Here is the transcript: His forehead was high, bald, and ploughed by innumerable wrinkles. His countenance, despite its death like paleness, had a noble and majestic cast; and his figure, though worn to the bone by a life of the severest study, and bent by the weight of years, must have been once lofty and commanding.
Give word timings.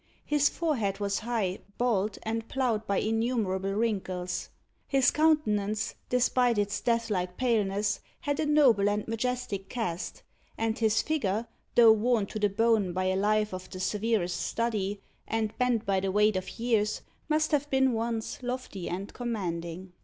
His 0.25 0.49
forehead 0.49 0.99
was 0.99 1.19
high, 1.19 1.59
bald, 1.77 2.17
and 2.23 2.47
ploughed 2.49 2.87
by 2.87 2.97
innumerable 2.97 3.75
wrinkles. 3.75 4.49
His 4.87 5.11
countenance, 5.11 5.93
despite 6.09 6.57
its 6.57 6.81
death 6.81 7.11
like 7.11 7.37
paleness, 7.37 7.99
had 8.21 8.39
a 8.39 8.47
noble 8.47 8.89
and 8.89 9.07
majestic 9.07 9.69
cast; 9.69 10.23
and 10.57 10.79
his 10.79 11.03
figure, 11.03 11.45
though 11.75 11.91
worn 11.91 12.25
to 12.25 12.39
the 12.39 12.49
bone 12.49 12.93
by 12.93 13.05
a 13.09 13.15
life 13.15 13.53
of 13.53 13.69
the 13.69 13.79
severest 13.79 14.41
study, 14.41 14.99
and 15.27 15.55
bent 15.59 15.85
by 15.85 15.99
the 15.99 16.11
weight 16.11 16.35
of 16.35 16.57
years, 16.57 17.03
must 17.29 17.51
have 17.51 17.69
been 17.69 17.93
once 17.93 18.41
lofty 18.41 18.89
and 18.89 19.13
commanding. 19.13 19.93